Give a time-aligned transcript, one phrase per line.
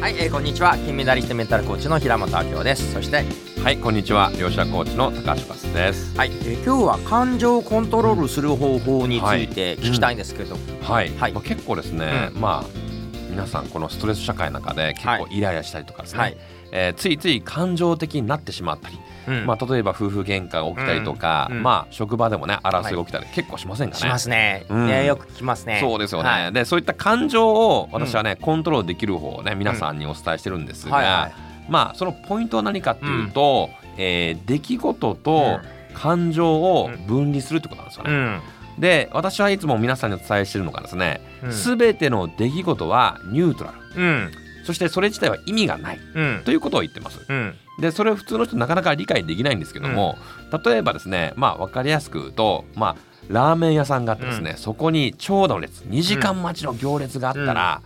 [0.00, 0.78] はい、えー、こんにちは。
[0.78, 2.90] 金メダリストメンタルコーチの平本明夫です。
[2.94, 3.22] そして
[3.62, 4.32] はいこんにちは。
[4.38, 6.16] 両者コーチの高橋勝です。
[6.16, 11.32] はい、えー、今日は感情をコントロールする方法について聞きたいんですけど、はい、はい。
[11.34, 12.89] まあ、結構ですね、うん、まあ
[13.30, 16.36] 皆さんこのストレス社会の中で結構イライラしたりとかですね、はい、
[16.72, 24.00] えー、ついつい感情的になってしまったり、うん、まあ、例えば夫婦喧嘩が起きたりとか、うん、まあ、職場でもね争いが起きたり、結構しませんかね。
[24.00, 25.78] しますね,、うん、ねよく聞きますね。
[25.80, 31.32] そうですよね、はい、でそういった感情を私はね、コントロールできる方をね皆さんにお伝えしてるんですが、はいはい、
[31.68, 35.60] まあ、そのポイントは何かっていうと、うん、えー、出来事と
[35.94, 38.40] 感情を分離するってことなんですよね。
[38.80, 41.20] で私はいつも皆さんにお伝えしてるのがですね
[41.50, 44.32] すべ、ての出来事はニュートラル、
[44.64, 46.00] そしてそれ自体は意味がない、
[46.44, 47.20] ということを言ってます。
[47.78, 50.16] でそれを普通の人なかなか理解できないんですけども、
[50.64, 52.96] 例えばですねまあ分かりやすく言うとまあ
[53.28, 57.82] ラーメン屋さんがあってですね、そこに長蛇の列2時間待ちの行列があったら、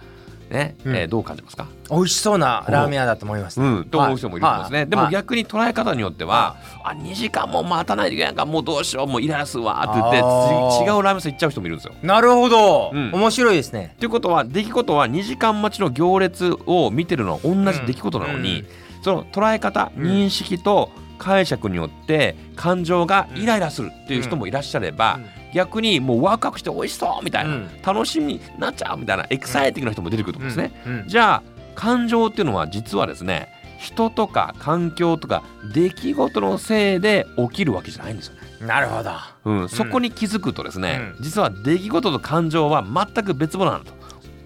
[0.50, 1.66] ね、うん、えー、どう感じますか？
[1.90, 11.94] 美味しそうなラーメン屋だと思います、ね、うん、と思う人もいるんですね、はい、でも逆に捉え方によっては、はい、あ2時間も待たないといけないかもうどうしようもうイライラするわって言って違うラーメン屋さん行っちゃう人もいるんですよ。
[12.02, 13.94] なるほど、うん、面白いですね。
[13.98, 18.66] ということは出来事は2時間待ちの行列を見てるのは同じ出来事なのに、うん、
[19.02, 25.18] その捉え方、認識と解釈によって感情がイライラするっていう人もいらっしゃれば、
[25.54, 30.54] 逆にもうワクワクして美味しそうみたいな、うん、楽しみになっちゃうみたいなエキサイティングな人も出てくると思うん。
[30.54, 31.42] ですね、じゃあ
[31.74, 33.48] 感情っていうのは実はですね
[33.78, 35.42] 人とか環境とか
[35.74, 38.40] 出来事のせいで起きるわけじゃないんですよね。
[38.66, 39.10] なるほど、
[39.44, 44.03] うん、そこに気づくとですね、実は出来事と感情は全く別物なんだと。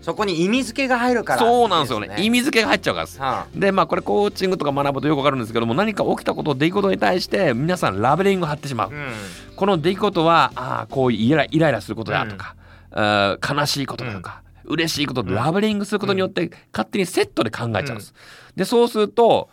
[0.09, 2.17] そこに意味付けが入るから、ね、そうなんですよね。
[2.19, 9.13] 意味付けが入っちゃうからです、はあ、でまあこれコーチングとか学ぶとよくわかるんですけども何か起きたこと出来事に対して皆さんラベリングを貼ってしまう、うん、
[9.55, 12.57] この出来事はああこういうイライラすることだとか、
[12.91, 18.15] うん、悲しいことだとか、うん、嬉しいことラベリングすることによって勝手にセットで考えちゃうんです、
[18.57, 19.51] でそうすると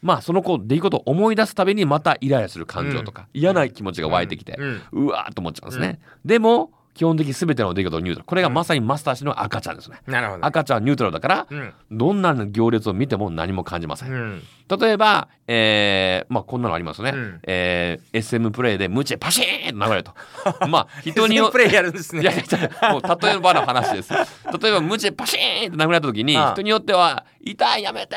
[0.00, 4.56] まあその子出来事を思い出すたびにまたイライラする感情とか、嫌な気持ちが湧いてきて、
[4.90, 8.26] うわーっと思っちゃうんですね、でも基本的に全ての出来事をニュートラル。
[8.26, 10.44] これがまさにマスター氏の赤ちゃんですね、なるほど。
[10.44, 20.12] 赤ちゃんはニュートラルだから、うん、どんな行列を見ても何も感じません、うん、例えば、えー、まあこんなのありますね、うん、えー、SM プレイでムチでパシーンと流れると。
[20.66, 22.22] まあ人によプレイやるんですね。
[22.22, 24.12] いやいやもう例えばの話です。
[24.12, 28.16] 例えばムチでパシーンと流れた時に人によっては痛いやめて。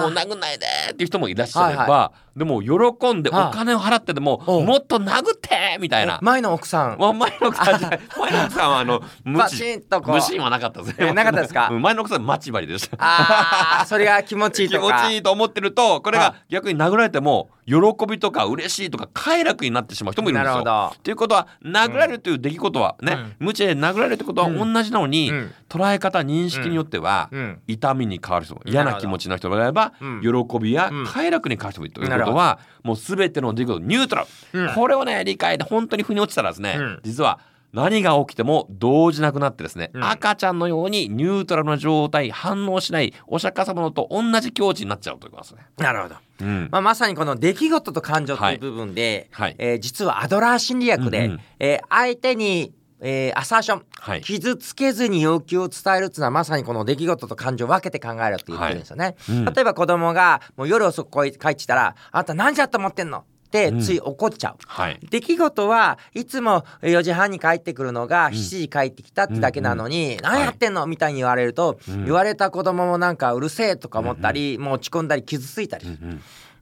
[0.00, 6.18] もう殴んないでっていう人もいらっしゃれば、はいはい、でも喜んでお金を払ってでももっと殴ってみたいな。
[6.22, 6.98] 前の奥さん。
[6.98, 7.80] 前の奥さん
[8.18, 11.12] 前の奥さんはあのムチムチはなかったですね。
[11.12, 11.70] なかったですか？
[11.70, 12.96] 前の奥さん待ち針でした。
[13.00, 14.86] ああそれが気持ちいいとか。
[14.86, 20.92] 気持ちいいと思ってるとこれが逆に殴られても喜びとか嬉しいとか快楽になってしまう人もいるんですよ。
[21.02, 37.40] ということは殴られるという出来事はね、うん、無知で殴られるということは同じなのに、うん、捉え方認識によっては、うん、痛みに変わる人も嫌な気持ちの人もいれば、喜びや快楽に変わる人もいるということは、もう全ての出来事ニュートラル、これをね理解で本当に腑に落ちたらですね、実は
[37.76, 45.66] 何が起きても動じなくなってですね、うん、赤ちゃんのようにニュートラルな状態反応しないお釈迦様のと同じ境地になっちゃうということですね。
[45.76, 49.50] なるほど、うん、まあ、まさにこの出来事と感情という部分で、はい。
[49.50, 59.04] はい、えー、実はアドラー心理学で、うんうん、えー、相手にえー、アサーション、はい、傷つけずに要求を伝えるっていうのはまさにこの出来事と感情を分けて考えるって言ってるんですよね。
[59.04, 59.36] はい。
[59.36, 63.24] うん、例えば子供がもう夜遅く帰ってきたら「あんた何時だと思ってんの?」っ
[63.56, 75.86] てつい怒っちゃう、うんはい、出来事はいつも4時半に帰ってくるのが7時帰ってきたってだけなのに、うん、何やってんの、みたいに言われると、言われた子供もなんかうるせえとか思ったり、もう落ち込んだり傷ついたり。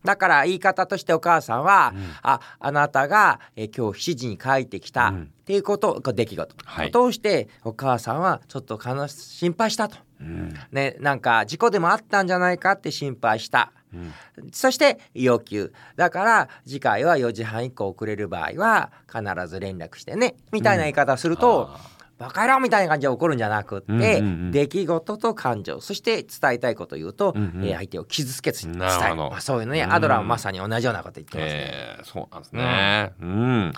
[0.05, 5.15] だから言い方としてお母さんは、うん、ああなたが、え今日7時に帰ってきた、っ
[5.47, 13.73] ていうこと出来事、はい、を通してお母さんはちょっと悲し心配したと、うん、ね、なんか事故でもあったんじゃないかって心配した。
[14.53, 15.73] そして要求。
[15.97, 21.71] だから次回は4時半以降遅れる場合は必ず連絡してねみたいな言い方をすると、
[22.19, 31.71] バカ野郎みたいな感じで起こるんじゃなくって、うんうんうん、出来事と感情そして伝えたいことを言うと、うんうん、えー、相手を傷つけずに伝える、まあ、そういうのね、うん、アドラーもまさに同じようなこと言ってますね。
[31.73, 33.73] えー、そうなんですね、うん、うん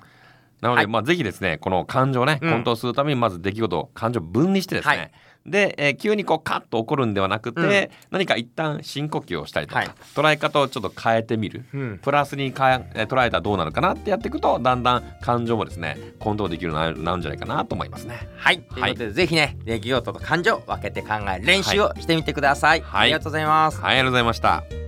[0.60, 5.12] なので、はい、まあぜひですねこの感情ね、コントロールするためにまず出来事感情を分離してですね、はい。
[5.46, 7.68] で、えー、急にこうカッと起こるんではなくて、うん、
[8.10, 18.28] 何か一旦深呼吸をしたりとか、はい、捉え方をちょっと変えてみる、うん、プラスにかえ捉えたらどうなるかなってやっていくとだんだん感情もですねコントロールできるようになるんじゃないかなと思いますね。
[18.36, 22.80] はい、ということで、ぜひね出来事と感情分けて考える練習をしてみてください。
[22.80, 23.80] はい、ありがとうございます。
[23.80, 24.85] はい、ありがとうございました。